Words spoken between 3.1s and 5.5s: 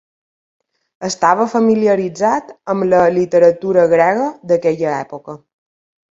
literatura grega d'aquella època.